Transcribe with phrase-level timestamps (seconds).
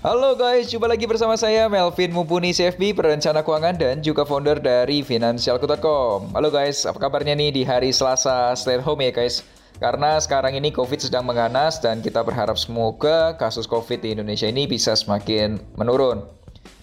[0.00, 5.04] Halo guys, jumpa lagi bersama saya Melvin Mumpuni CFB, perencana keuangan dan juga founder dari
[5.04, 6.32] Financialku.com.
[6.32, 9.44] Halo guys, apa kabarnya nih di hari Selasa stay at home ya guys?
[9.76, 14.64] Karena sekarang ini COVID sedang mengganas dan kita berharap semoga kasus COVID di Indonesia ini
[14.64, 16.24] bisa semakin menurun.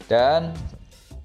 [0.05, 0.53] Dan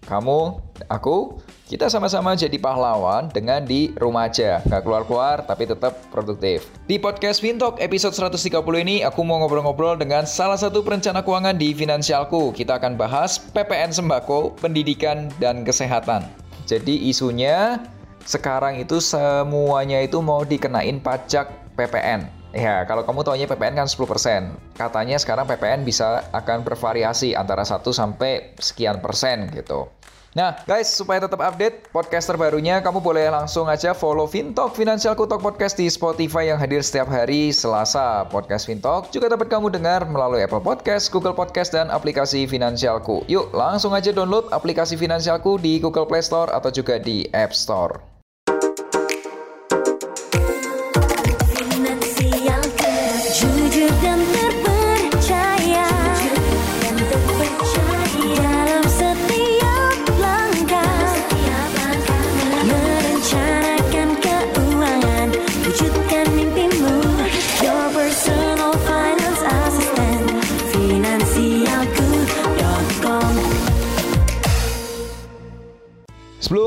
[0.02, 0.59] kamu,
[0.91, 1.38] aku,
[1.70, 6.69] kita sama-sama jadi pahlawan dengan di rumah aja, nggak keluar-keluar tapi tetap produktif.
[6.91, 11.73] Di podcast Fintalk episode 130 ini aku mau ngobrol-ngobrol dengan salah satu perencana keuangan di
[11.73, 12.51] Finansialku.
[12.52, 16.26] Kita akan bahas PPN sembako, pendidikan, dan kesehatan.
[16.66, 17.80] Jadi isunya
[18.26, 22.43] sekarang itu semuanya itu mau dikenain pajak PPN.
[22.52, 24.76] Ya, kalau kamu taunya PPN kan 10%.
[24.76, 29.88] Katanya sekarang PPN bisa akan bervariasi antara 1 sampai sekian persen gitu.
[30.33, 35.45] Nah, guys, supaya tetap update podcast terbarunya, kamu boleh langsung aja follow Fintalk Financial Kutok
[35.45, 38.25] Podcast di Spotify yang hadir setiap hari Selasa.
[38.33, 43.29] Podcast Fintalk juga dapat kamu dengar melalui Apple Podcast, Google Podcast, dan aplikasi Finansialku.
[43.29, 48.12] Yuk, langsung aja download aplikasi Finansialku di Google Play Store atau juga di App Store.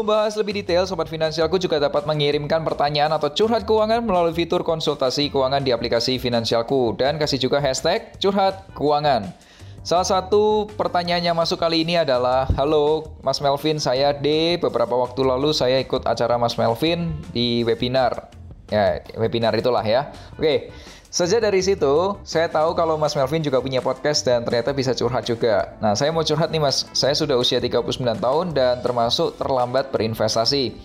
[0.06, 4.62] Sebelum bahas lebih detail, Sobat Finansialku juga dapat mengirimkan pertanyaan atau curhat keuangan melalui fitur
[4.62, 9.34] konsultasi keuangan di aplikasi Finansialku dan kasih juga hashtag curhat keuangan.
[9.82, 14.62] Salah satu pertanyaan yang masuk kali ini adalah, Halo Mas Melvin, saya D.
[14.62, 18.30] Beberapa waktu lalu saya ikut acara Mas Melvin di webinar.
[18.70, 20.14] Ya, webinar itulah ya.
[20.38, 20.70] Oke,
[21.16, 25.24] Sejak dari situ, saya tahu kalau Mas Melvin juga punya podcast dan ternyata bisa curhat
[25.24, 25.72] juga.
[25.80, 26.84] Nah, saya mau curhat nih Mas.
[26.92, 30.76] Saya sudah usia 39 tahun dan termasuk terlambat berinvestasi.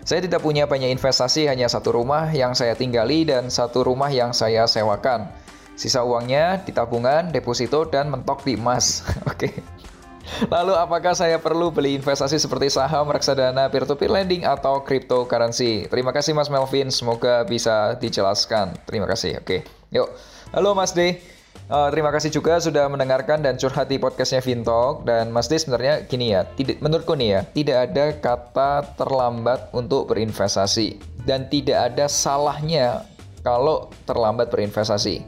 [0.00, 4.32] Saya tidak punya banyak investasi, hanya satu rumah yang saya tinggali dan satu rumah yang
[4.32, 5.28] saya sewakan.
[5.76, 9.04] Sisa uangnya di tabungan, deposito, dan mentok di emas.
[9.28, 9.60] Oke.
[9.60, 9.95] okay.
[10.50, 15.88] Lalu apakah saya perlu beli investasi seperti saham, reksadana, peer-to-peer lending, atau cryptocurrency?
[15.88, 18.74] Terima kasih Mas Melvin, semoga bisa dijelaskan.
[18.84, 19.64] Terima kasih, oke.
[19.94, 20.08] Yuk,
[20.52, 21.18] halo Mas D.
[21.66, 26.06] Uh, terima kasih juga sudah mendengarkan dan curhat di podcastnya Vintalk dan Mas D sebenarnya
[26.06, 30.94] gini ya, tidak menurutku nih ya, tidak ada kata terlambat untuk berinvestasi
[31.26, 33.02] dan tidak ada salahnya
[33.42, 35.26] kalau terlambat berinvestasi.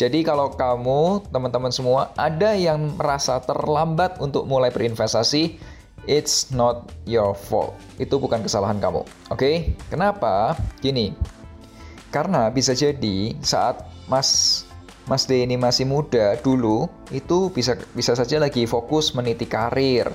[0.00, 5.60] Jadi kalau kamu, teman-teman semua, ada yang merasa terlambat untuk mulai berinvestasi,
[6.08, 7.76] it's not your fault.
[8.00, 9.04] Itu bukan kesalahan kamu.
[9.04, 9.36] Oke?
[9.36, 9.54] Okay?
[9.92, 10.56] Kenapa?
[10.80, 11.12] Gini.
[12.08, 14.64] Karena bisa jadi saat Mas
[15.04, 20.08] Mas D ini masih muda dulu, itu bisa bisa saja lagi fokus meniti karir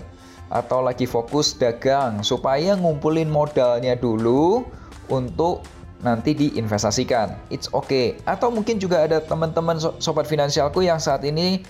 [0.49, 4.65] atau lagi fokus dagang supaya ngumpulin modalnya dulu
[5.13, 5.61] untuk
[6.01, 7.35] nanti diinvestasikan.
[7.53, 8.19] It's okay.
[8.27, 11.63] Atau mungkin juga ada teman-teman sobat finansialku yang saat ini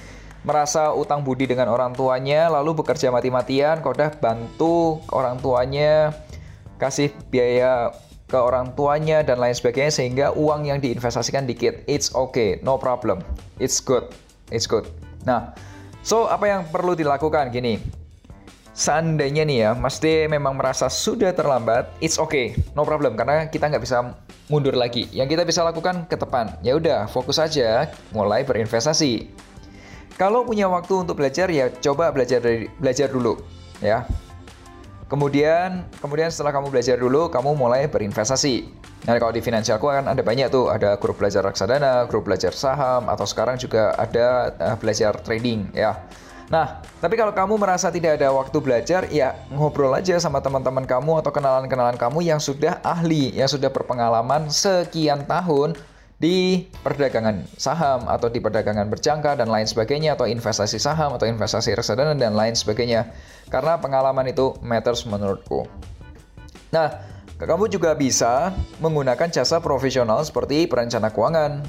[0.46, 6.13] merasa utang budi dengan orang tuanya lalu bekerja mati-matian, kodah bantu orang tuanya
[6.78, 7.90] kasih biaya
[8.25, 11.86] ke orang tuanya dan lain sebagainya sehingga uang yang diinvestasikan dikit.
[11.86, 13.22] It's okay, no problem.
[13.62, 14.09] It's good.
[14.53, 14.86] It's good.
[15.25, 15.57] Nah,
[16.06, 18.05] so apa yang perlu dilakukan gini?
[18.75, 23.72] Seandainya nih ya, Mas D memang merasa sudah terlambat, it's okay, no problem, karena kita
[23.72, 24.13] nggak bisa
[24.52, 25.08] mundur lagi.
[25.16, 29.31] Yang kita bisa lakukan ke depan, ya udah fokus aja, mulai berinvestasi.
[30.19, 33.39] Kalau punya waktu untuk belajar ya coba belajar dari belajar dulu,
[33.80, 34.04] ya.
[35.06, 38.68] Kemudian, kemudian setelah kamu belajar dulu, kamu mulai berinvestasi.
[39.06, 43.06] Nah, kalau di finansialku kan ada banyak tuh, ada grup belajar reksadana, grup belajar saham,
[43.06, 45.94] atau sekarang juga ada uh, belajar trading, ya.
[46.45, 51.25] Nah, tapi kalau kamu merasa tidak ada waktu belajar, ya ngobrol aja sama teman-teman kamu
[51.25, 55.74] atau kenalan-kenalan kamu yang sudah ahli, yang sudah berpengalaman sekian tahun
[56.15, 61.75] di perdagangan saham atau di perdagangan berjangka dan lain sebagainya atau investasi saham atau investasi
[61.75, 63.09] reksadana dan lain sebagainya.
[63.50, 65.65] Karena pengalaman itu matters menurutku.
[66.69, 67.03] Nah,
[67.36, 71.65] kamu juga bisa menggunakan jasa profesional seperti perencana keuangan,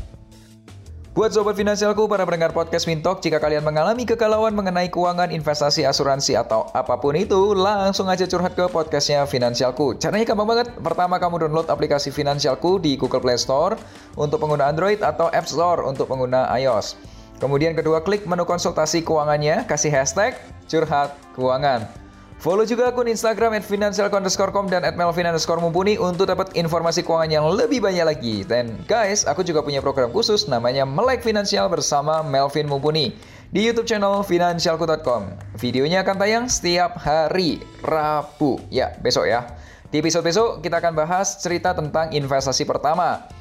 [1.17, 6.37] Buat sobat finansialku, para pendengar podcast Mintok, jika kalian mengalami kegalauan mengenai keuangan, investasi, asuransi,
[6.37, 9.97] atau apa pun itu, langsung aja curhat ke podcastnya Finansialku.
[9.97, 10.77] Caranya gampang banget.
[10.77, 13.81] Pertama, kamu download aplikasi Finansialku di Google Play Store
[14.13, 17.01] untuk pengguna Android atau App Store untuk pengguna iOS.
[17.41, 20.37] Kemudian kedua, klik menu konsultasi keuangannya, kasih hashtag
[20.69, 22.06] curhat keuangan.
[22.37, 27.81] Follow juga akun Instagram at financial_com dan at mumpuni untuk dapat informasi keuangan yang lebih
[27.81, 28.37] banyak lagi.
[28.45, 33.17] Dan guys, aku juga punya program khusus namanya Melek Finansial bersama Melvin Mumpuni
[33.49, 35.33] di YouTube channel financialku.com.
[35.57, 38.61] Videonya akan tayang setiap hari Rabu.
[38.69, 39.57] Ya, besok ya.
[39.89, 43.36] Di episode besok kita akan bahas cerita tentang investasi pertama.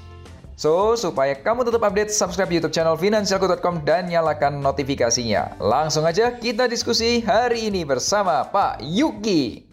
[0.55, 5.59] So, supaya kamu tetap update, subscribe YouTube channel finansialku.com dan nyalakan notifikasinya.
[5.59, 9.64] Langsung aja kita diskusi hari ini bersama Pak Yuki.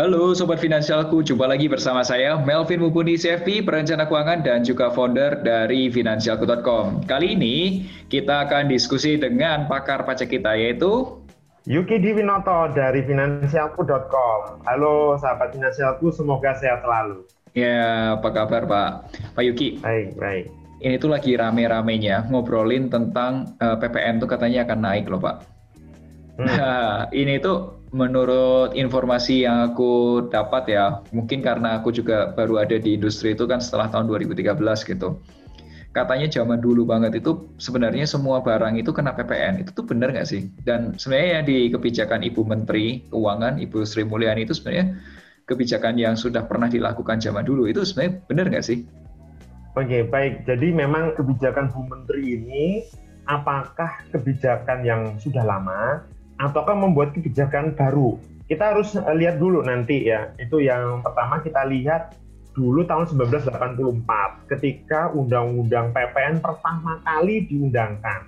[0.00, 5.44] Halo Sobat Finansialku, jumpa lagi bersama saya Melvin Mupuni CFP, perencana keuangan dan juga founder
[5.44, 7.04] dari Finansialku.com.
[7.04, 11.20] Kali ini kita akan diskusi dengan pakar pajak kita yaitu
[11.68, 14.64] Yuki Diwinoto dari Finansialku.com.
[14.64, 17.28] Halo sahabat Finansialku, semoga sehat selalu.
[17.52, 18.90] Ya, apa kabar Pak?
[19.36, 19.84] Pak Yuki.
[19.84, 20.48] Baik, baik.
[20.80, 25.36] Ini tuh lagi rame-ramenya ngobrolin tentang uh, eh, PPN tuh katanya akan naik loh Pak.
[26.40, 26.48] Hmm.
[26.48, 32.78] Nah, ini tuh menurut informasi yang aku dapat ya, mungkin karena aku juga baru ada
[32.78, 34.54] di industri itu kan setelah tahun 2013
[34.86, 35.18] gitu.
[35.90, 39.66] Katanya zaman dulu banget itu sebenarnya semua barang itu kena PPN.
[39.66, 40.46] Itu tuh benar nggak sih?
[40.62, 44.94] Dan sebenarnya di kebijakan Ibu Menteri Keuangan, Ibu Sri Mulyani itu sebenarnya
[45.50, 47.66] kebijakan yang sudah pernah dilakukan zaman dulu.
[47.66, 48.86] Itu sebenarnya benar nggak sih?
[49.74, 50.46] Oke, baik.
[50.46, 52.86] Jadi memang kebijakan Bu Menteri ini
[53.26, 56.06] apakah kebijakan yang sudah lama
[56.40, 58.16] ataukah membuat kebijakan baru.
[58.48, 60.32] Kita harus eh, lihat dulu nanti ya.
[60.40, 62.16] Itu yang pertama kita lihat
[62.56, 68.26] dulu tahun 1984 ketika undang-undang PPN pertama kali diundangkan.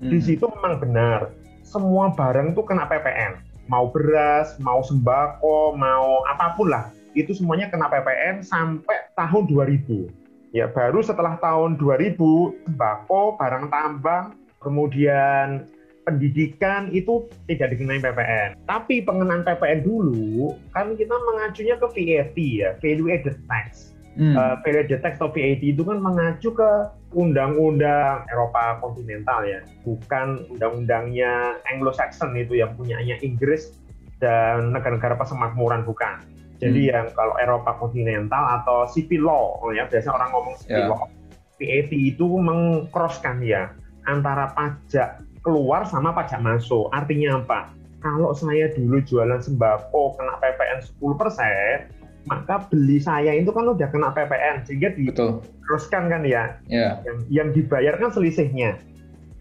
[0.00, 0.10] Hmm.
[0.10, 1.30] Di situ memang benar
[1.70, 3.38] semua barang itu kena PPN.
[3.70, 6.90] Mau beras, mau sembako, mau apa pun lah.
[7.14, 10.10] Itu semuanya kena PPN sampai tahun 2000.
[10.50, 12.18] Ya, baru setelah tahun 2000
[12.66, 15.70] sembako, barang tambang, kemudian
[16.10, 18.58] pendidikan itu tidak dikenai PPN.
[18.66, 23.94] Tapi pengenaan PPN dulu kan kita mengacunya ke VAT ya, Value Added Tax.
[24.18, 24.34] Hmm.
[24.34, 26.70] Uh, Value Added Tax atau VAT itu kan mengacu ke
[27.14, 33.78] undang-undang Eropa kontinental ya, bukan undang-undangnya Anglo-Saxon itu yang punyanya Inggris
[34.18, 36.26] dan negara-negara persemakmuran bukan.
[36.60, 36.92] Jadi hmm.
[36.92, 40.90] yang kalau Eropa kontinental atau civil law, oh ya biasanya orang ngomong civil yeah.
[40.90, 41.08] law,
[41.56, 43.72] VAT itu mengcrosskan ya
[44.04, 46.88] antara pajak keluar sama pajak masuk.
[46.92, 47.72] Artinya apa?
[48.00, 54.12] Kalau saya dulu jualan sembako kena PPN 10%, maka beli saya itu kan udah kena
[54.12, 56.56] PPN sehingga diteruskan kan ya.
[56.68, 57.00] Yeah.
[57.04, 58.80] Yang, yang dibayarkan selisihnya.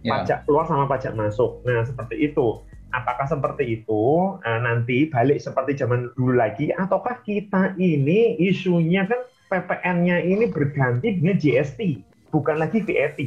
[0.04, 0.24] Yeah.
[0.24, 1.63] Pajak keluar sama pajak masuk.
[1.63, 2.60] Nah, seperti itu.
[2.90, 9.30] Apakah seperti itu nah, nanti balik seperti zaman dulu lagi ataukah kita ini isunya kan
[9.45, 12.02] PPN-nya ini berganti dengan GST,
[12.34, 13.18] bukan lagi VAT.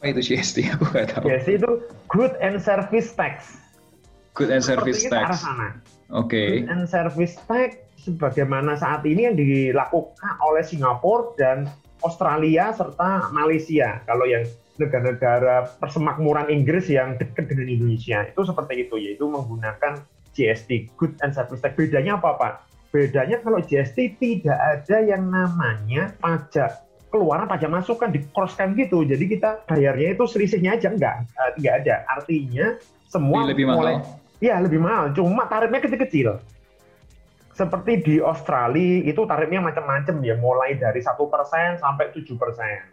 [0.00, 0.56] Apa itu GST?
[0.76, 1.26] Aku nggak tahu.
[1.32, 1.70] GST itu
[2.12, 3.56] Good and Service Tax.
[4.36, 5.40] Good and Service Seperti Tax.
[5.42, 5.72] Oke.
[6.12, 6.50] Okay.
[6.62, 7.70] Good and Service Tax
[8.04, 11.66] sebagaimana saat ini yang dilakukan oleh Singapura dan
[12.04, 14.04] Australia serta Malaysia.
[14.04, 14.44] Kalau yang
[14.76, 20.04] negara-negara persemakmuran Inggris yang dekat dengan Indonesia itu seperti itu yaitu menggunakan
[20.36, 21.72] GST Good and Service Tax.
[21.74, 22.54] Bedanya apa Pak?
[22.92, 29.06] Bedanya kalau GST tidak ada yang namanya pajak keluaran pajak masuk kan dikroskan gitu.
[29.06, 31.96] Jadi kita bayarnya itu selisihnya aja enggak, uh, enggak ada.
[32.10, 34.18] Artinya semua lebih mulai mahal.
[34.36, 35.16] Ya, lebih mahal.
[35.16, 36.36] Cuma tarifnya kecil-kecil.
[37.56, 42.92] Seperti di Australia itu tarifnya macam-macam ya, mulai dari satu persen sampai tujuh persen,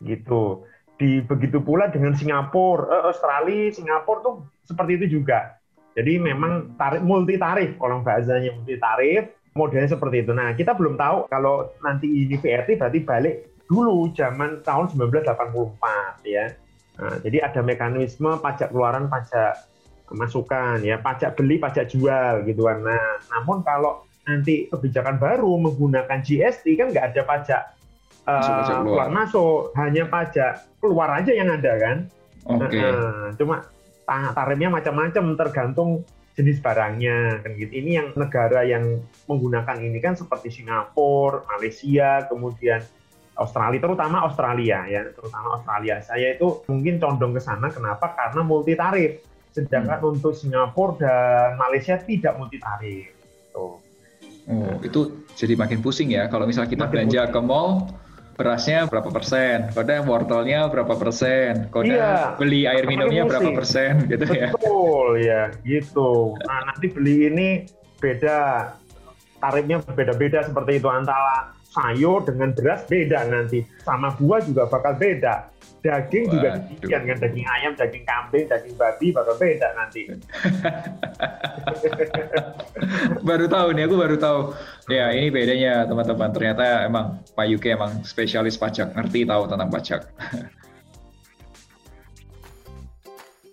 [0.00, 0.64] gitu.
[0.96, 4.34] Di begitu pula dengan Singapura, eh, Australia, Singapura tuh
[4.64, 5.60] seperti itu juga.
[5.92, 10.30] Jadi memang tarif multi tarif kalau bahasanya multi tarif modelnya seperti itu.
[10.30, 13.36] Nah, kita belum tahu kalau nanti ini VRT berarti balik
[13.66, 16.54] dulu zaman tahun 1984 ya.
[16.98, 19.66] Nah, jadi ada mekanisme pajak keluaran, pajak
[20.14, 22.80] masukan ya, pajak beli, pajak jual gitu kan.
[22.80, 27.62] Nah, namun kalau nanti kebijakan baru menggunakan GST kan nggak ada pajak,
[28.24, 28.84] uh, keluar.
[28.84, 31.96] keluar masuk, hanya pajak keluar aja yang ada kan.
[32.48, 32.72] Oke.
[32.72, 32.80] Okay.
[32.80, 33.56] Nah, cuma
[34.08, 35.90] tarifnya macam-macam tergantung
[36.38, 37.72] jenis barangnya kan gitu.
[37.82, 42.78] Ini yang negara yang menggunakan ini kan seperti Singapura, Malaysia, kemudian
[43.34, 45.98] Australia, terutama Australia ya, terutama Australia.
[45.98, 48.14] Saya itu mungkin condong ke sana kenapa?
[48.14, 49.18] Karena multi tarif.
[49.50, 50.10] Sedangkan hmm.
[50.14, 53.10] untuk Singapura dan Malaysia tidak multi tarif.
[53.58, 53.82] Oh.
[54.46, 56.30] oh, itu jadi makin pusing ya.
[56.30, 57.34] Kalau misalnya kita makin belanja pusing.
[57.34, 57.70] ke mall,
[58.38, 64.22] berasnya berapa persen, kode wortelnya berapa persen, kode iya, beli air minumnya berapa persen, gitu
[64.22, 64.48] Betul, ya.
[64.54, 66.12] Betul ya, gitu.
[66.46, 67.48] Nah nanti beli ini
[67.98, 68.70] beda,
[69.42, 75.50] tarifnya beda-beda seperti itu antara sayur dengan beras beda nanti, sama buah juga bakal beda.
[75.88, 76.36] Daging Waduh.
[76.36, 80.04] juga demikian kan, daging ayam, daging kambing, daging babi bakal beda nanti.
[83.28, 84.40] baru tahu nih, aku baru tahu.
[84.92, 86.28] Ya ini bedanya teman-teman.
[86.36, 90.04] Ternyata emang Pak Yuki emang spesialis pajak, ngerti tahu tentang pajak.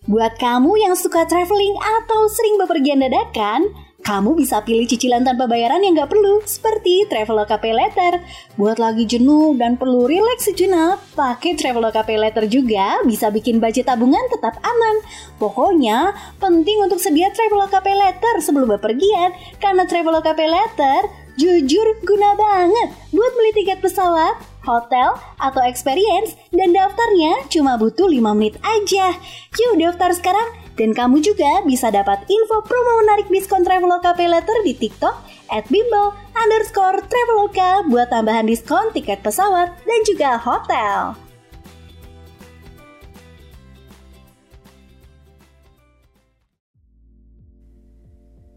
[0.05, 3.71] Buat kamu yang suka traveling atau sering bepergian dadakan,
[4.05, 8.21] kamu bisa pilih cicilan tanpa bayaran yang nggak perlu, seperti Traveloka Pay Letter.
[8.53, 13.89] Buat lagi jenuh dan perlu rileks sejenak, pakai Traveloka Pay Letter juga bisa bikin budget
[13.89, 14.95] tabungan tetap aman.
[15.41, 22.31] Pokoknya, penting untuk sedia Traveloka Pay Letter sebelum bepergian, karena Traveloka Pay Letter jujur guna
[22.37, 29.17] banget buat beli tiket pesawat, hotel, atau experience, dan daftarnya cuma butuh 5 menit aja.
[29.57, 34.59] Yuk daftar sekarang dan kamu juga bisa dapat info promo menarik diskon Traveloka Pay Letter
[34.67, 35.15] di TikTok
[35.51, 41.24] at bimbo underscore Traveloka buat tambahan diskon tiket pesawat dan juga hotel.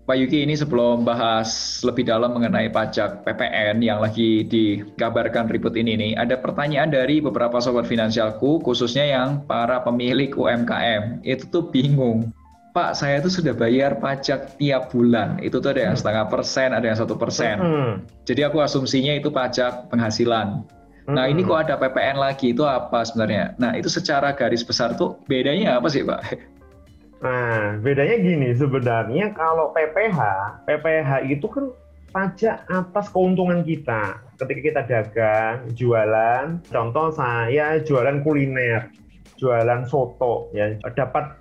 [0.09, 6.01] Pak Yuki ini sebelum bahas lebih dalam mengenai pajak PPN yang lagi dikabarkan ribut ini
[6.01, 11.21] nih, ada pertanyaan dari beberapa sobat finansialku, khususnya yang para pemilik UMKM.
[11.29, 12.33] Itu tuh bingung.
[12.73, 15.37] Pak, saya itu sudah bayar pajak tiap bulan.
[15.45, 17.61] Itu tuh ada yang setengah persen, ada yang satu persen.
[17.61, 17.93] Hmm.
[18.25, 20.65] Jadi aku asumsinya itu pajak penghasilan.
[21.05, 23.61] Nah ini kok ada PPN lagi, itu apa sebenarnya?
[23.61, 26.21] Nah itu secara garis besar tuh bedanya apa sih Pak?
[27.19, 30.19] Nah, bedanya gini sebenarnya kalau PPH,
[30.71, 31.75] PPH itu kan
[32.15, 34.23] pajak atas keuntungan kita.
[34.39, 38.95] Ketika kita dagang, jualan, contoh saya jualan kuliner,
[39.35, 41.35] jualan soto, ya dapat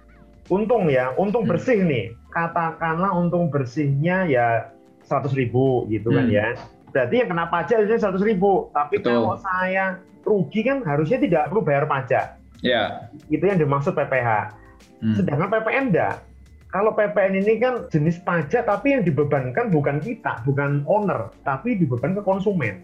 [0.49, 1.51] untung ya, untung hmm.
[1.53, 2.09] bersih nih.
[2.33, 4.73] Katakanlah untung bersihnya ya
[5.05, 6.35] 100 ribu gitu kan hmm.
[6.35, 6.47] ya.
[6.89, 8.73] Berarti yang kena pajak itu 100 ribu.
[8.73, 9.13] Tapi Betul.
[9.13, 12.41] kalau saya rugi kan harusnya tidak perlu bayar pajak.
[12.65, 12.73] Ya.
[12.73, 12.87] Yeah.
[13.29, 14.57] Itu yang dimaksud PPH.
[15.03, 15.15] Hmm.
[15.15, 16.25] Sedangkan PPN enggak.
[16.67, 22.11] Kalau PPN ini kan jenis pajak tapi yang dibebankan bukan kita, bukan owner, tapi dibeban
[22.11, 22.83] ke konsumen.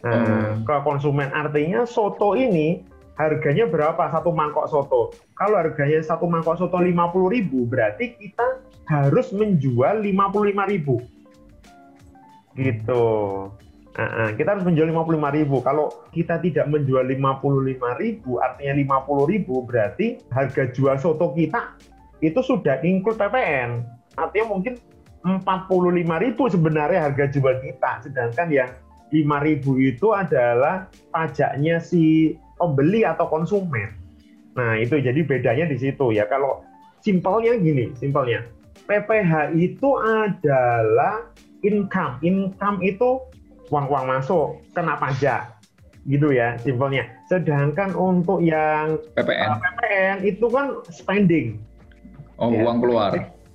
[0.00, 0.64] Nah, hmm.
[0.64, 2.84] ke konsumen artinya soto ini
[3.20, 5.12] harganya berapa satu mangkok soto?
[5.36, 11.00] Kalau harganya satu mangkok soto 50 ribu, berarti kita harus menjual 55 ribu.
[12.54, 13.04] Gitu.
[13.94, 15.62] Nah, kita harus menjual 55 ribu.
[15.62, 21.78] Kalau kita tidak menjual 55 ribu, artinya 50 ribu, berarti harga jual soto kita
[22.18, 23.86] itu sudah include PPN.
[24.18, 24.74] Artinya mungkin
[25.22, 28.02] 45 ribu sebenarnya harga jual kita.
[28.02, 28.70] Sedangkan yang
[29.14, 33.94] 5 ribu itu adalah pajaknya si pembeli atau konsumen.
[34.58, 36.26] Nah itu jadi bedanya di situ ya.
[36.26, 36.66] Kalau
[36.98, 38.42] simpelnya gini, simpelnya.
[38.90, 41.30] PPH itu adalah
[41.62, 42.20] income.
[42.20, 43.22] Income itu
[43.72, 45.54] uang-uang masuk kena pajak
[46.04, 47.08] gitu ya simpelnya.
[47.28, 51.60] Sedangkan untuk yang PPN, uh, PPN itu kan spending.
[52.36, 52.66] Oh, ya.
[52.66, 53.10] uang keluar.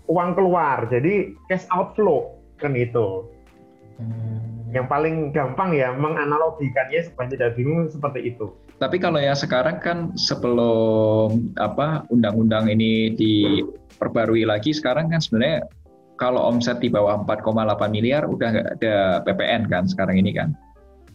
[0.10, 0.78] Uang keluar.
[0.90, 3.28] Jadi cash outflow kan itu.
[4.02, 4.74] Hmm.
[4.74, 8.54] Yang paling gampang ya menganalogikannya supaya tidak bingung seperti itu.
[8.80, 15.68] Tapi kalau yang sekarang kan sebelum apa undang-undang ini diperbarui lagi sekarang kan sebenarnya
[16.20, 20.52] kalau omset di bawah 4,8 miliar udah nggak ada PPN kan sekarang ini kan?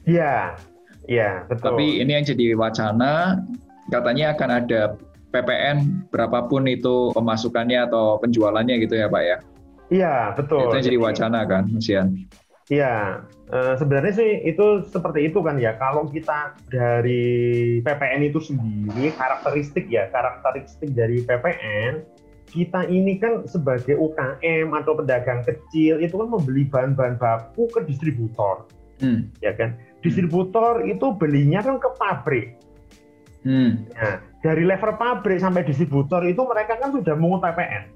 [0.09, 0.57] Iya,
[1.05, 1.77] iya betul.
[1.77, 3.45] Tapi ini yang jadi wacana
[3.93, 4.81] katanya akan ada
[5.29, 9.39] PPN berapapun itu pemasukannya atau penjualannya gitu ya Pak ya?
[9.93, 10.73] Iya betul.
[10.73, 12.09] Itu yang jadi wacana kan, Mas Ian?
[12.73, 13.21] Iya,
[13.53, 15.77] e, sebenarnya sih itu seperti itu kan ya.
[15.77, 22.01] Kalau kita dari PPN itu sendiri karakteristik ya, karakteristik dari PPN
[22.49, 28.69] kita ini kan sebagai UKM atau pedagang kecil itu kan membeli bahan-bahan baku ke distributor,
[29.01, 29.29] hmm.
[29.43, 29.75] ya kan?
[30.05, 30.93] Distributor hmm.
[30.97, 32.49] itu belinya kan ke pabrik.
[33.45, 33.85] Hmm.
[33.93, 37.93] Nah, dari level pabrik sampai distributor itu mereka kan sudah mengut PPN.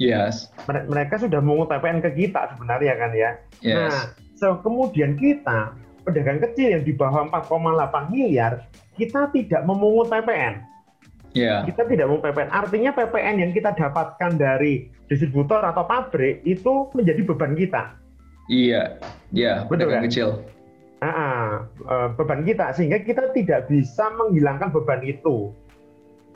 [0.00, 0.48] Yes.
[0.66, 3.30] Mereka sudah mengut PPN ke kita sebenarnya kan ya.
[3.60, 3.76] Yes.
[3.76, 4.02] Nah,
[4.36, 8.66] so, kemudian kita pedagang kecil yang di bawah 4,8 miliar,
[8.98, 10.71] kita tidak memungut PPN.
[11.32, 11.64] Yeah.
[11.64, 12.52] Kita tidak mau PPN.
[12.52, 17.96] Artinya PPN yang kita dapatkan dari distributor atau pabrik itu menjadi beban kita.
[18.52, 19.00] Iya,
[19.32, 20.04] iya, betul kan?
[20.04, 20.28] kecil.
[21.00, 21.66] Nah,
[22.14, 25.50] beban kita sehingga kita tidak bisa menghilangkan beban itu.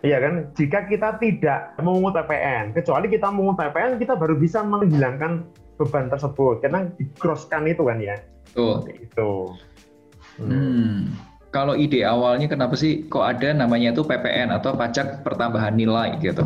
[0.05, 0.35] Iya kan?
[0.57, 5.45] Jika kita tidak memungut PPN, kecuali kita memungut PPN, kita baru bisa menghilangkan
[5.77, 6.65] beban tersebut.
[6.65, 8.17] Karena digroskan itu kan ya.
[8.53, 8.85] Tuh.
[8.91, 9.55] Itu.
[10.41, 10.51] Hmm.
[10.53, 10.99] hmm.
[11.57, 16.45] Kalau ide awalnya kenapa sih kok ada namanya itu PPN atau pajak pertambahan nilai gitu?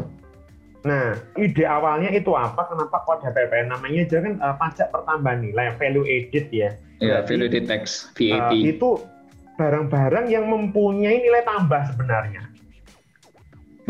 [0.86, 2.70] Nah, ide awalnya itu apa?
[2.70, 3.74] Kenapa kok ada PPN?
[3.74, 6.70] Namanya aja kan uh, pajak pertambahan nilai, value added ya.
[7.02, 8.38] Iya, value added tax, VAT.
[8.38, 9.02] Uh, eh, itu
[9.58, 12.46] barang-barang yang mempunyai nilai tambah sebenarnya.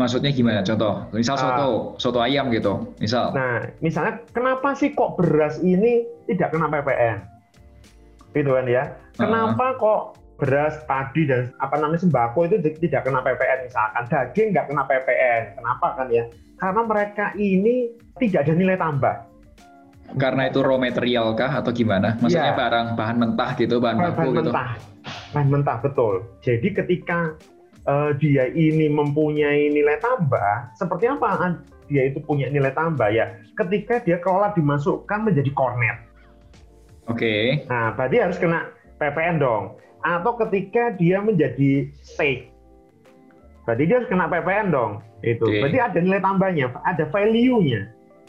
[0.01, 0.65] Maksudnya gimana?
[0.65, 1.41] Contoh, misal ah.
[1.45, 3.29] soto, uh, soto ayam gitu, misal.
[3.37, 7.21] Nah, misalnya kenapa sih kok beras ini tidak kena PPN?
[8.33, 8.97] Gitu kan ya.
[9.21, 9.77] Kenapa uh.
[9.77, 10.01] kok
[10.41, 15.41] beras, padi dan apa namanya sembako itu tidak kena PPN misalkan daging nggak kena PPN.
[15.61, 16.25] Kenapa kan ya?
[16.57, 19.15] Karena mereka ini tidak ada nilai tambah.
[20.17, 22.17] Karena itu raw material kah atau gimana?
[22.19, 22.57] Maksudnya ya.
[22.57, 24.49] barang bahan mentah gitu, bahan, bahan baku bahan gitu.
[24.49, 24.69] Mentah.
[25.31, 26.13] Bahan mentah betul.
[26.41, 27.19] Jadi ketika
[27.85, 33.29] uh, dia ini mempunyai nilai tambah, seperti apa dia itu punya nilai tambah ya?
[33.53, 35.97] Ketika dia kelola dimasukkan menjadi kornet.
[37.07, 37.21] Oke.
[37.21, 37.43] Okay.
[37.69, 38.67] Nah, berarti harus kena
[38.99, 39.79] PPN dong.
[40.01, 42.49] Atau ketika dia menjadi steak.
[43.65, 45.05] Berarti dia harus kena PPN dong.
[45.21, 45.45] Itu.
[45.45, 45.61] Okay.
[45.61, 47.81] Berarti ada nilai tambahnya, ada value-nya.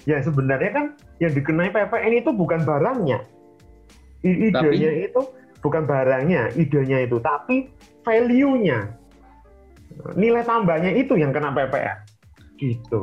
[0.05, 0.87] Ya sebenarnya kan
[1.23, 3.25] yang dikenai PPN itu bukan barangnya.
[4.23, 5.09] Idenya tapi...
[5.11, 5.23] itu
[5.63, 7.71] bukan barangnya, idenya itu, tapi
[8.07, 9.03] value-nya
[10.17, 11.99] nilai tambahnya itu yang kena PPN
[12.59, 13.01] gitu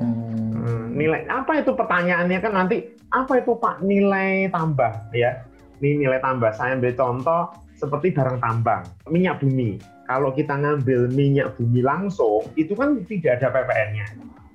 [0.00, 0.62] hmm.
[0.62, 0.84] hmm.
[0.96, 2.76] nilai apa itu pertanyaannya kan nanti
[3.12, 5.44] apa itu pak nilai tambah ya
[5.80, 9.78] ini nilai tambah saya ambil contoh seperti barang tambang minyak bumi
[10.08, 14.06] kalau kita ngambil minyak bumi langsung itu kan tidak ada PPN-nya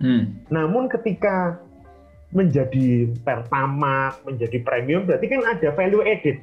[0.01, 0.23] hmm.
[0.49, 1.61] namun ketika
[2.31, 6.41] menjadi pertama menjadi premium berarti kan ada value added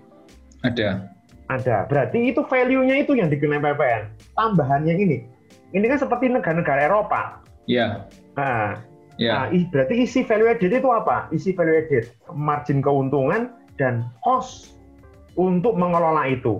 [0.62, 1.10] ada
[1.48, 1.88] ada.
[1.88, 4.02] Berarti itu value-nya itu yang dikenai PPN.
[4.36, 5.18] Tambahannya ini.
[5.72, 7.44] Ini kan seperti negara-negara Eropa.
[7.68, 8.08] Iya.
[8.36, 8.80] Nah,
[9.20, 9.48] yeah.
[9.48, 11.28] nah, berarti isi value added itu apa?
[11.32, 14.77] Isi value added, margin keuntungan dan cost
[15.38, 16.58] untuk mengelola itu.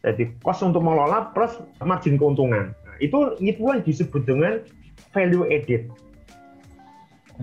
[0.00, 2.72] Jadi cost untuk mengelola plus margin keuntungan.
[2.72, 4.62] Nah, itu itu yang disebut dengan
[5.12, 5.90] value added.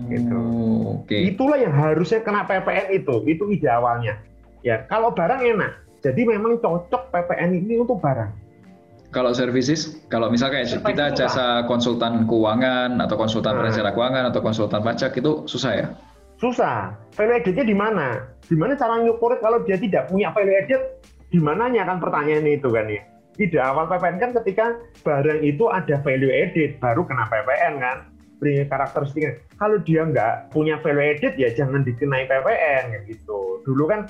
[0.08, 0.34] Gitu.
[0.34, 1.30] Oh, okay.
[1.30, 3.22] Itulah yang harusnya kena PPN itu.
[3.28, 4.18] Itu ide awalnya.
[4.66, 8.30] Ya, kalau barang enak jadi memang cocok PPN ini untuk barang.
[9.08, 13.64] Kalau services, kalau misalnya kayak kita jasa konsultan keuangan atau konsultan nah.
[13.64, 15.86] perencana keuangan atau konsultan pajak itu susah ya?
[16.38, 16.94] Susah.
[17.18, 18.30] Value added-nya di mana?
[18.46, 20.82] Di mana cara nyukur kalau dia tidak punya value added?
[21.28, 23.02] Di mananya kan pertanyaan itu kan ya.
[23.38, 27.98] Ide awal PPN kan ketika barang itu ada value added baru kena PPN kan
[28.38, 29.42] beri karakteristiknya.
[29.58, 33.62] Kalau dia nggak punya value added ya jangan dikenai PPN gitu.
[33.66, 34.06] Dulu kan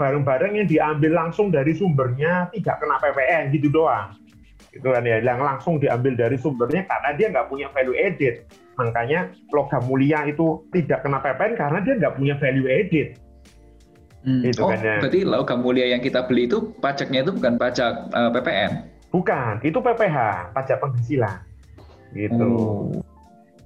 [0.00, 4.16] barang-barang yang diambil langsung dari sumbernya tidak kena PPN gitu doang
[4.68, 8.46] gitu kan ya yang langsung diambil dari sumbernya karena dia nggak punya value added
[8.78, 13.08] makanya logam mulia itu tidak kena PPN karena dia nggak punya value added
[14.22, 14.42] hmm.
[14.46, 14.96] gitu oh, kan ya.
[15.02, 18.72] berarti logam mulia yang kita beli itu pajaknya itu bukan pajak uh, eh, PPN
[19.10, 20.16] bukan itu PPH
[20.54, 21.38] pajak penghasilan
[22.14, 23.02] gitu oh.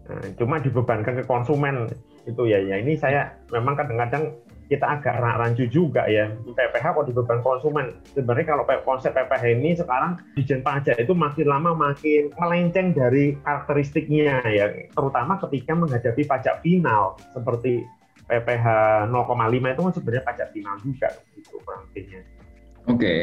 [0.08, 1.92] nah, cuma dibebankan ke konsumen
[2.24, 4.32] itu ya ya ini saya memang kadang-kadang
[4.72, 9.76] kita agak rancu juga ya PPH kok di beban konsumen sebenarnya kalau konsep PPH ini
[9.76, 16.64] sekarang dijen pajak itu makin lama makin melenceng dari karakteristiknya ya terutama ketika menghadapi pajak
[16.64, 17.84] final seperti
[18.32, 18.66] PPH
[19.12, 19.12] 0,5
[19.52, 22.98] itu kan sebenarnya pajak final juga gitu kurang Oke.
[22.98, 23.20] Okay.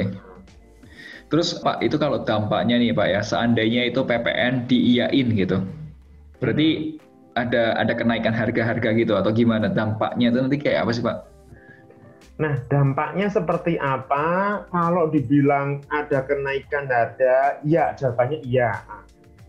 [1.30, 5.62] Terus Pak, itu kalau dampaknya nih Pak ya, seandainya itu PPN diiyain gitu.
[6.42, 7.38] Berarti hmm.
[7.38, 11.29] ada ada kenaikan harga-harga gitu atau gimana dampaknya itu nanti kayak apa sih Pak?
[12.39, 14.63] Nah, dampaknya seperti apa?
[14.71, 18.80] Kalau dibilang ada kenaikan harga, ya jawabannya iya.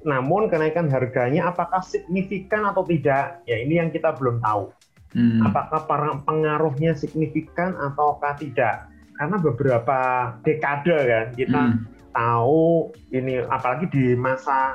[0.03, 3.46] Namun kenaikan harganya apakah signifikan atau tidak?
[3.46, 4.74] Ya ini yang kita belum tahu.
[5.14, 5.38] Hmm.
[5.46, 5.87] Apakah
[6.26, 8.90] pengaruhnya signifikan ataukah tidak?
[9.14, 9.98] Karena beberapa
[10.42, 11.79] dekade kan kita hmm.
[12.11, 14.74] tahu ini apalagi di masa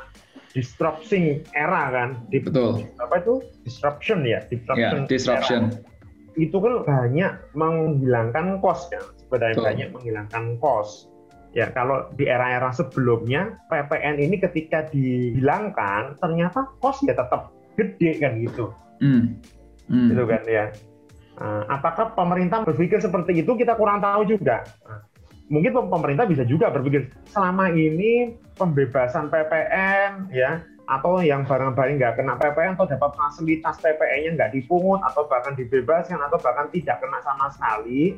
[0.55, 2.09] disruption era kan.
[2.31, 2.87] Di, Betul.
[2.95, 3.43] Apa itu?
[3.67, 5.03] Disruption ya, disruption.
[5.03, 5.61] Yeah, disruption.
[5.75, 5.94] Era
[6.35, 9.67] itu kan banyak menghilangkan kos ya sebenarnya Betul.
[9.67, 11.07] banyak menghilangkan kos
[11.55, 18.35] ya kalau di era-era sebelumnya PPN ini ketika dihilangkan ternyata kos ya tetap gede kan
[18.43, 19.39] gitu mm.
[19.87, 20.07] Mm.
[20.11, 20.65] gitu kan ya
[21.39, 24.99] nah, apakah pemerintah berpikir seperti itu kita kurang tahu juga nah,
[25.47, 32.37] mungkin pemerintah bisa juga berpikir selama ini pembebasan PPN ya atau yang barang-barang nggak kena
[32.37, 37.49] PPN atau dapat fasilitas PPN-nya nggak dipungut atau bahkan dibebaskan atau bahkan tidak kena sama
[37.49, 38.13] sekali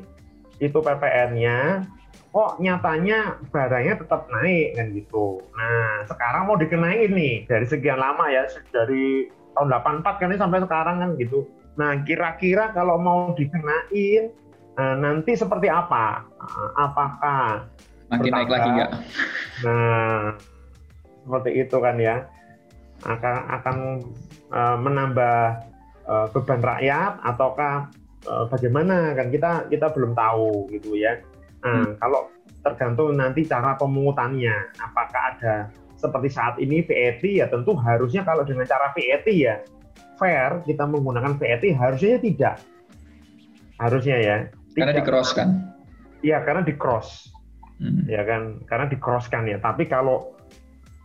[0.60, 1.88] itu PPN-nya
[2.28, 5.40] kok nyatanya barangnya tetap naik kan gitu.
[5.56, 9.72] Nah sekarang mau dikenain nih dari sekian lama ya dari tahun
[10.04, 11.48] 84 kan ini sampai sekarang kan gitu.
[11.80, 14.28] Nah kira-kira kalau mau dikenain
[14.76, 16.28] uh, nanti seperti apa?
[16.36, 17.64] Uh, apakah
[18.12, 18.92] makin naik lagi nggak?
[19.64, 20.36] Nah
[21.24, 22.28] seperti itu kan ya
[23.06, 23.76] akan akan
[24.50, 25.38] uh, menambah
[26.06, 27.90] uh, beban rakyat ataukah
[28.26, 31.22] uh, bagaimana kan kita kita belum tahu gitu ya.
[31.62, 31.98] Nah, hmm.
[32.02, 32.30] kalau
[32.62, 38.62] tergantung nanti cara pemungutannya, apakah ada seperti saat ini VAT ya tentu harusnya kalau dengan
[38.70, 39.58] cara VAT ya
[40.14, 42.62] fair kita menggunakan VAT harusnya tidak
[43.82, 44.36] harusnya ya
[44.78, 45.74] karena di cross kan
[46.22, 47.34] iya karena di cross
[47.82, 48.06] hmm.
[48.06, 50.37] ya kan karena di cross kan ya tapi kalau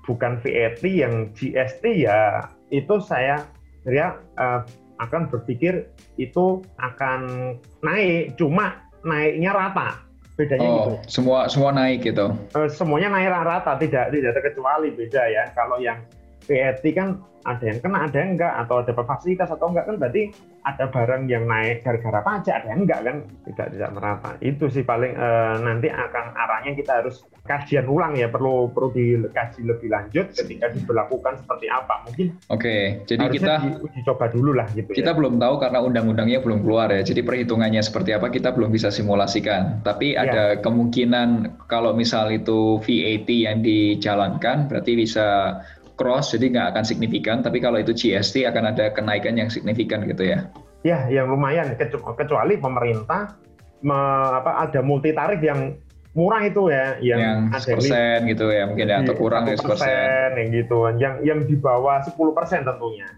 [0.04, 3.48] bukan VAT yang GST ya itu saya
[3.88, 4.63] ya uh,
[5.02, 5.89] akan berpikir
[6.20, 10.00] itu akan naik cuma naiknya rata
[10.34, 10.94] bedanya oh, gitu.
[11.22, 12.34] Semua semua naik gitu.
[12.58, 15.44] Uh, semuanya naik rata, tidak tidak terkecuali beda ya.
[15.54, 16.02] Kalau yang
[16.43, 20.32] VAT kan ada yang kena, ada yang enggak, atau ada fasilitas atau enggak kan berarti
[20.63, 23.15] ada barang yang naik gara-gara pajak, ada yang enggak kan,
[23.51, 24.32] tidak tidak merata.
[24.39, 25.29] Itu sih paling e,
[25.60, 31.43] nanti akan arahnya kita harus kajian ulang ya, perlu perlu dikaji lebih lanjut ketika diberlakukan
[31.43, 32.08] seperti apa.
[32.08, 33.53] Mungkin Oke, jadi kita
[33.84, 34.95] uji coba dulu lah gitu.
[34.95, 35.17] Kita ya.
[35.19, 39.84] belum tahu karena undang-undangnya belum keluar ya, jadi perhitungannya seperti apa kita belum bisa simulasikan.
[39.84, 40.23] Tapi ya.
[40.23, 45.60] ada kemungkinan kalau misal itu VAT yang dijalankan, berarti bisa
[45.95, 50.25] cross jadi nggak akan signifikan tapi kalau itu GST akan ada kenaikan yang signifikan gitu
[50.25, 50.49] ya
[50.84, 53.38] ya yang lumayan kecuali pemerintah
[53.84, 53.97] me,
[54.41, 55.75] apa ada multi tarif yang
[56.13, 60.49] murah itu ya yang, yang persen gitu ya mungkin ya atau kurang ya persen yang
[60.53, 63.10] gitu yang yang di bawah 10 persen tentunya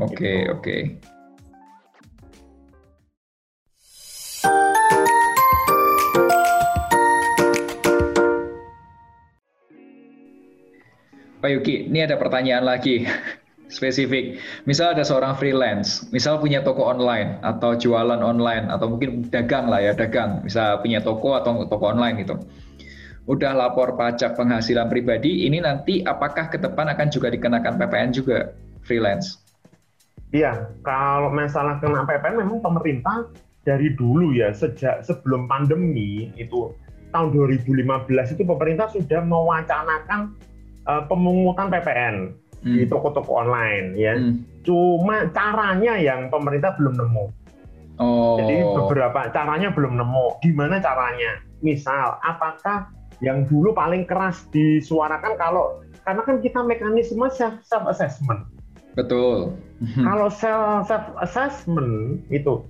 [0.00, 0.52] oke okay, gitu.
[0.56, 0.80] oke okay.
[11.38, 13.06] Pak Yuki, ini ada pertanyaan lagi
[13.76, 14.42] spesifik.
[14.66, 19.78] Misal ada seorang freelance, misal punya toko online atau jualan online atau mungkin dagang lah
[19.78, 22.34] ya, dagang, misal punya toko atau toko online gitu.
[23.28, 28.56] Udah lapor pajak penghasilan pribadi, ini nanti apakah ke depan akan juga dikenakan PPN juga
[28.82, 29.38] freelance?
[30.34, 33.30] Iya, kalau masalah kena PPN memang pemerintah
[33.62, 36.72] dari dulu ya, sejak sebelum pandemi itu
[37.12, 40.36] tahun 2015 itu pemerintah sudah mewacanakan
[40.88, 42.32] uh, pemungutan PPN
[42.64, 42.76] hmm.
[42.80, 44.16] di toko-toko online ya.
[44.16, 44.42] Hmm.
[44.64, 47.24] Cuma caranya yang pemerintah belum nemu.
[47.98, 48.38] Oh.
[48.40, 50.26] Jadi beberapa caranya belum nemu.
[50.42, 51.44] Gimana caranya?
[51.60, 58.46] Misal, apakah yang dulu paling keras disuarakan kalau karena kan kita mekanisme self assessment.
[58.94, 59.54] Betul.
[60.08, 60.90] kalau self
[61.22, 62.62] assessment itu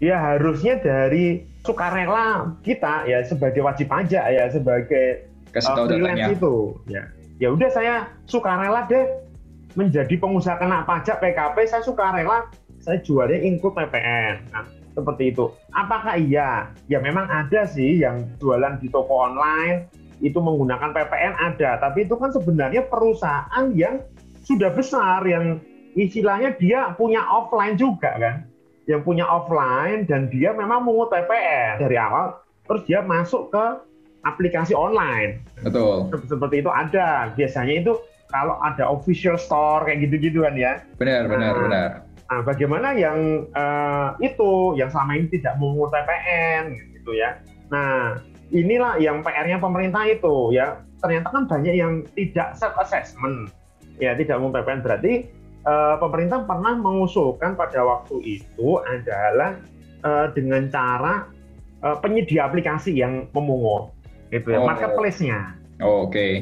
[0.00, 6.78] ya harusnya dari sukarela kita ya sebagai wajib pajak ya sebagai Kasih uh, freelance itu
[6.88, 7.04] ya
[7.40, 7.94] ya udah saya
[8.28, 9.08] suka rela deh.
[9.78, 12.50] Menjadi pengusaha kena pajak PKP saya suka rela
[12.80, 15.52] saya jualnya include PPN nah, seperti itu.
[15.76, 16.72] Apakah iya?
[16.88, 19.86] Ya memang ada sih yang jualan di toko online.
[20.20, 21.80] Itu menggunakan PPN ada.
[21.80, 24.04] Tapi itu kan sebenarnya perusahaan yang
[24.44, 25.60] sudah besar yang
[25.96, 28.36] istilahnya dia punya offline juga kan.
[28.88, 32.36] Yang punya offline dan dia memang mengut PPN dari awal
[32.70, 33.64] terus dia masuk ke
[34.24, 35.40] aplikasi online.
[35.64, 36.12] Betul.
[36.28, 37.32] Seperti itu ada.
[37.34, 37.92] Biasanya itu
[38.30, 40.72] kalau ada official store kayak gitu-gitu kan ya.
[41.00, 41.90] Benar, benar, nah, benar.
[42.30, 47.42] Nah, bagaimana yang uh, itu yang selama ini tidak mengungut TPN gitu ya.
[47.74, 48.22] Nah,
[48.54, 50.78] inilah yang PR-nya pemerintah itu ya.
[51.00, 53.50] Ternyata kan banyak yang tidak self assessment.
[53.98, 55.12] Ya, tidak mengungut TPN berarti
[55.66, 59.58] uh, pemerintah pernah mengusulkan pada waktu itu adalah
[60.06, 61.26] uh, dengan cara
[61.84, 63.92] uh, penyedia aplikasi yang memungut
[64.30, 64.66] itu ya, oh.
[64.66, 65.38] marketplace-nya.
[65.82, 66.14] Oh, oke.
[66.14, 66.32] Okay.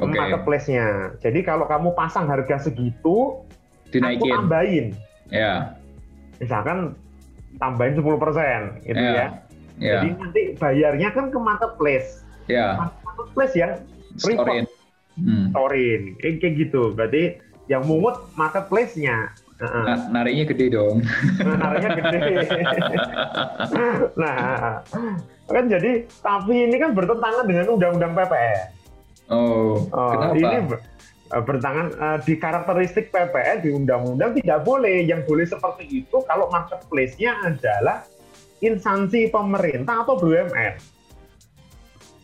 [0.00, 0.16] Okay.
[0.16, 1.16] Marketplace-nya.
[1.20, 3.42] Jadi kalau kamu pasang harga segitu,
[3.92, 4.22] dinaikin.
[4.22, 4.86] Aku tambahin.
[5.28, 5.40] Ya.
[5.40, 5.58] Yeah.
[6.40, 6.96] Misalkan
[7.58, 8.06] tambahin 10%
[8.86, 9.12] gitu yeah.
[9.12, 9.26] ya.
[9.80, 10.00] Yeah.
[10.00, 12.22] Jadi nanti bayarnya kan ke marketplace.
[12.46, 12.56] Ya.
[12.78, 12.92] Yeah.
[13.04, 13.72] Marketplace yang
[14.16, 14.64] Storin.
[15.20, 15.52] Hmm.
[15.52, 16.02] Storin.
[16.20, 16.92] Kayak gitu.
[16.94, 19.32] Berarti yang mungut marketplace-nya.
[19.60, 21.04] Nah, nariknya gede dong.
[21.44, 22.20] Nah, nariknya gede.
[24.20, 24.80] nah,
[25.44, 28.66] kan jadi tapi ini kan bertentangan dengan undang-undang PPN.
[29.28, 30.34] Oh, oh kenapa?
[30.34, 30.56] Ini
[31.36, 35.04] eh, bertentangan uh, di karakteristik PPN di undang-undang tidak boleh.
[35.04, 38.08] Yang boleh seperti itu kalau marketplace-nya adalah
[38.64, 40.74] instansi pemerintah atau BUMN.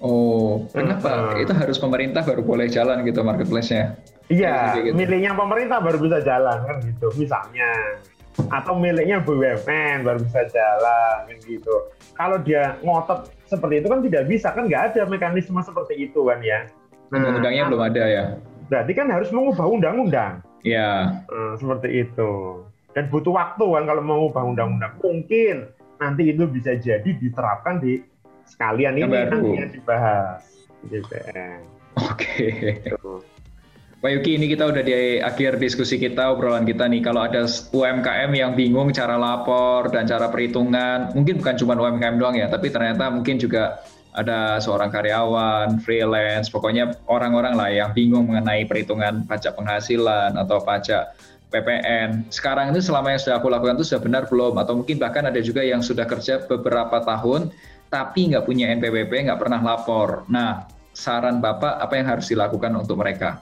[0.01, 1.37] Oh, kenapa?
[1.37, 4.16] Uh, itu harus pemerintah baru boleh jalan gitu marketplace-nya.
[4.27, 4.95] Iya, gitu.
[4.99, 7.07] miliknya pemerintah baru bisa jalan kan gitu.
[7.15, 7.71] Misalnya
[8.53, 11.75] atau miliknya BUMN baru bisa jalan kan gitu.
[12.17, 16.43] Kalau dia ngotot seperti itu kan tidak bisa kan nggak ada mekanisme seperti itu kan
[16.43, 16.67] ya.
[17.15, 18.25] Nah, Undang-undangnya belum ada ya.
[18.67, 20.43] Berarti kan harus mengubah undang-undang.
[20.67, 21.23] Ya.
[21.31, 22.33] Hmm, seperti itu.
[22.99, 24.99] Dan butuh waktu kan kalau mengubah undang-undang.
[24.99, 25.71] Mungkin
[26.03, 28.03] nanti itu bisa jadi diterapkan di
[28.47, 30.43] sekalian ini nanti yang dibahas
[30.83, 31.63] di DPR.
[31.97, 32.27] Oke.
[32.91, 32.91] Okay.
[33.97, 37.01] Pak Yuki, ini kita udah di akhir diskusi kita, obrolan kita nih.
[37.01, 42.37] Kalau ada UMKM yang bingung cara lapor dan cara perhitungan, mungkin bukan cuma UMKM doang
[42.37, 43.81] ya, tapi ternyata mungkin juga
[44.13, 51.17] ada seorang karyawan, freelance, pokoknya orang-orang lah yang bingung mengenai perhitungan pajak penghasilan atau pajak
[51.49, 52.29] PPN.
[52.29, 54.61] Sekarang itu selama yang sudah aku lakukan itu sudah benar belum?
[54.61, 57.49] Atau mungkin bahkan ada juga yang sudah kerja beberapa tahun,
[57.89, 60.29] tapi nggak punya NPWP, nggak pernah lapor.
[60.29, 63.41] Nah, saran Bapak apa yang harus dilakukan untuk mereka?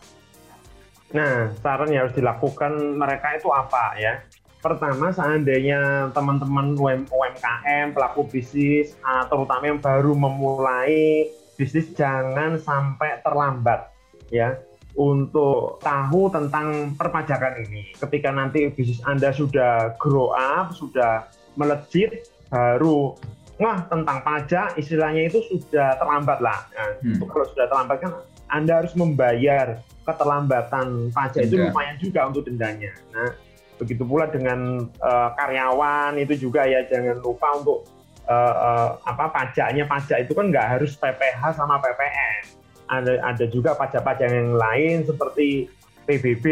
[1.14, 4.18] Nah, saran yang harus dilakukan mereka itu apa ya?
[4.58, 13.94] Pertama, seandainya teman-teman UMKM, pelaku bisnis, ah, terutama yang baru memulai bisnis, jangan sampai terlambat
[14.32, 14.58] ya
[14.98, 17.94] untuk tahu tentang perpajakan ini.
[17.94, 23.14] Ketika nanti bisnis Anda sudah grow up, sudah melejit, baru
[23.58, 26.66] wah tentang pajak istilahnya itu sudah terlambat lah.
[26.74, 27.22] Nah, hmm.
[27.22, 28.12] Kalau sudah terlambat kan
[28.54, 31.50] Anda harus membayar keterlambatan pajak.
[31.50, 32.94] Itu lumayan juga untuk dendanya.
[33.10, 33.34] Nah,
[33.82, 37.82] begitu pula dengan uh, karyawan itu juga ya jangan lupa untuk
[38.30, 39.90] uh, uh, apa pajaknya.
[39.90, 42.42] Pajak itu kan nggak harus PPH sama PPN.
[42.86, 45.66] Ada ada juga pajak-pajak yang lain seperti
[46.06, 46.44] PBB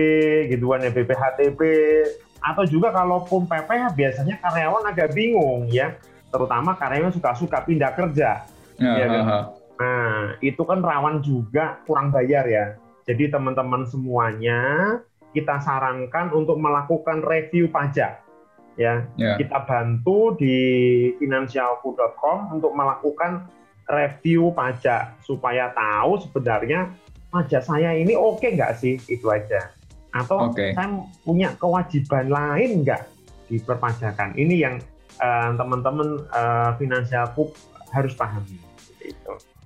[0.49, 1.61] gitu kan ya BPHTB
[2.43, 5.95] atau juga kalaupun PPH biasanya karyawan agak bingung ya.
[6.35, 8.43] Terutama karyawan suka-suka pindah kerja.
[8.81, 9.62] Ya, ya kan?
[9.83, 14.61] Nah itu kan rawan juga kurang bayar ya jadi teman-teman semuanya
[15.33, 18.21] kita sarankan untuk melakukan review pajak.
[18.81, 19.37] Ya, yeah.
[19.37, 20.57] kita bantu di
[21.21, 23.45] financialku.com untuk melakukan
[23.85, 26.89] review pajak supaya tahu sebenarnya
[27.29, 29.69] pajak saya ini oke okay nggak sih itu aja
[30.17, 30.73] atau okay.
[30.73, 33.05] saya punya kewajiban lain nggak
[33.53, 34.81] di perpajakan ini yang
[35.21, 37.53] uh, teman-teman uh, finansialku
[37.93, 38.57] harus pahami.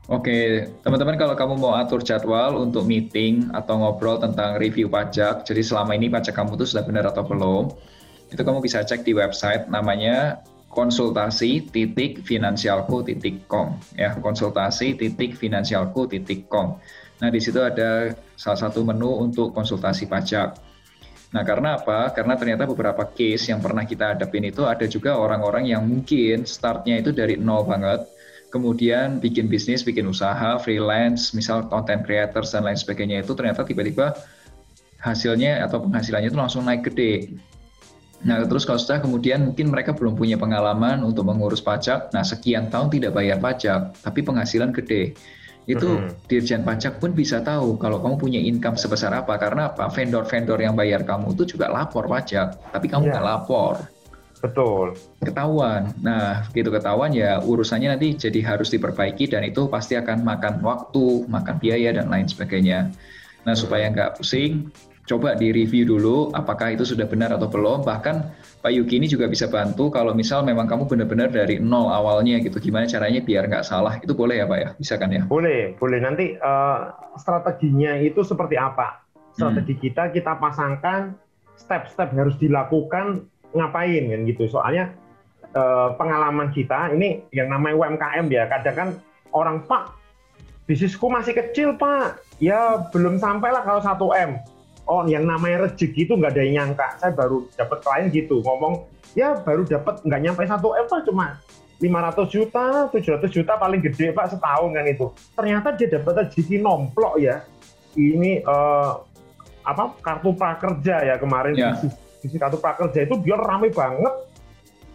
[0.06, 5.66] Oke, teman-teman kalau kamu mau atur jadwal untuk meeting atau ngobrol tentang review pajak, jadi
[5.66, 7.74] selama ini pajak kamu itu sudah benar atau belum,
[8.30, 15.34] itu kamu bisa cek di website namanya konsultasi titik finansialku titik com ya konsultasi titik
[15.34, 16.78] finansialku titik com.
[17.18, 20.54] Nah di situ ada salah satu menu untuk konsultasi pajak.
[21.34, 22.14] Nah karena apa?
[22.14, 27.00] Karena ternyata beberapa case yang pernah kita hadapin itu ada juga orang-orang yang mungkin startnya
[27.00, 28.06] itu dari nol banget,
[28.56, 34.16] kemudian bikin bisnis, bikin usaha, freelance, misal content creators dan lain sebagainya itu ternyata tiba-tiba
[34.96, 37.36] hasilnya atau penghasilannya itu langsung naik gede.
[38.24, 42.72] Nah, terus kalau sudah kemudian mungkin mereka belum punya pengalaman untuk mengurus pajak, nah sekian
[42.72, 45.12] tahun tidak bayar pajak, tapi penghasilan gede.
[45.66, 46.30] Itu hmm.
[46.30, 49.90] Dirjen Pajak pun bisa tahu kalau kamu punya income sebesar apa, karena apa?
[49.90, 53.34] Vendor-vendor yang bayar kamu itu juga lapor pajak, tapi kamu nggak yeah.
[53.34, 53.74] lapor.
[54.46, 54.94] Betul.
[55.18, 55.90] Ketahuan.
[55.98, 61.26] Nah, begitu ketahuan ya urusannya nanti jadi harus diperbaiki dan itu pasti akan makan waktu,
[61.26, 62.94] makan biaya dan lain sebagainya.
[63.42, 64.70] Nah, supaya nggak pusing,
[65.06, 67.82] coba di review dulu apakah itu sudah benar atau belum.
[67.82, 68.16] Bahkan
[68.62, 72.58] Pak Yuki ini juga bisa bantu kalau misal memang kamu benar-benar dari nol awalnya gitu.
[72.58, 73.98] Gimana caranya biar nggak salah?
[74.02, 74.68] Itu boleh ya Pak ya?
[74.78, 75.22] Bisa kan ya?
[75.26, 75.98] Boleh, boleh.
[76.02, 79.02] Nanti uh, strateginya itu seperti apa?
[79.34, 79.82] Strategi hmm.
[79.82, 81.14] kita kita pasangkan
[81.56, 84.44] step-step harus dilakukan ngapain kan gitu.
[84.52, 84.92] Soalnya
[85.50, 88.88] eh, pengalaman kita ini yang namanya UMKM ya, kadang kan
[89.32, 89.96] orang Pak
[90.66, 94.30] bisnisku masih kecil Pak, ya belum sampai lah kalau 1 m.
[94.86, 96.86] Oh, yang namanya rezeki itu nggak ada yang nyangka.
[97.02, 98.86] Saya baru dapat klien gitu ngomong,
[99.18, 101.26] ya baru dapat nggak nyampe 1 m Pak, cuma
[101.78, 105.06] 500 juta, 700 juta paling gede Pak setahun kan itu.
[105.38, 107.42] Ternyata dia dapat rezeki nomplok ya.
[107.96, 109.00] Ini uh,
[109.66, 111.74] apa kartu prakerja ya kemarin yeah
[112.20, 114.14] divisi kartu prakerja itu biar rame banget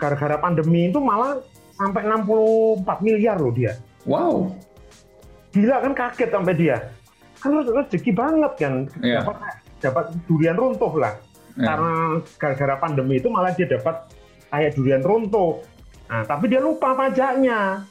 [0.02, 1.38] gara-gara pandemi itu malah
[1.78, 3.78] sampai 64 miliar loh dia.
[4.10, 4.54] Wow.
[5.54, 6.78] Gila kan kaget sampai dia.
[7.38, 8.74] Kan rezeki banget kan.
[9.02, 9.22] Yeah.
[9.22, 9.38] Dapat
[9.82, 11.14] dapat durian runtuh lah.
[11.58, 11.66] Yeah.
[11.70, 11.94] Karena
[12.38, 14.10] gara-gara pandemi itu malah dia dapat
[14.50, 15.62] kayak durian runtuh.
[16.10, 17.86] Nah, tapi dia lupa pajaknya.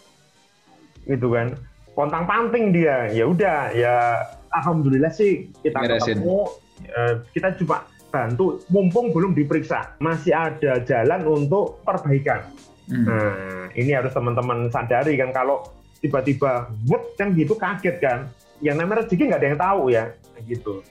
[1.07, 1.55] Gitu kan.
[1.95, 3.11] Pontang panting dia.
[3.11, 3.95] Ya udah ya
[4.55, 6.19] alhamdulillah sih kita Ngeresin.
[6.19, 6.39] ketemu
[6.91, 12.45] uh, kita coba bantu mumpung belum diperiksa masih ada jalan untuk perbaikan
[12.91, 13.07] hmm.
[13.07, 15.63] nah ini harus teman-teman sadari kan kalau
[16.03, 18.27] tiba-tiba wut kan gitu kaget kan
[18.61, 20.05] yang namanya rezeki nggak ada yang tahu ya
[20.45, 20.85] gitu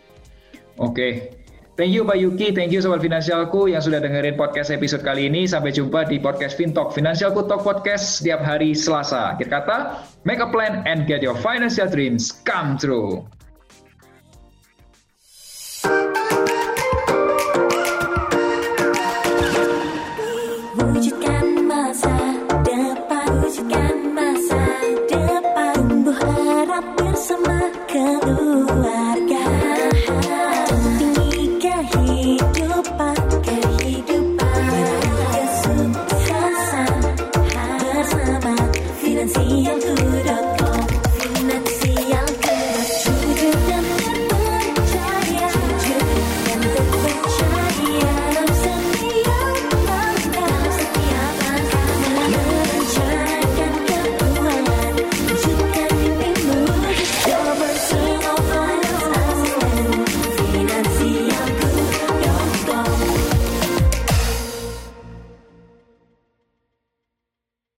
[0.80, 1.38] oke
[1.80, 5.48] Thank you Pak Yuki, thank you Sobat Finansialku yang sudah dengerin podcast episode kali ini.
[5.48, 9.32] Sampai jumpa di podcast FinTalk, Finansialku Talk Podcast setiap hari Selasa.
[9.32, 13.24] Akhir kata, make a plan and get your financial dreams come true.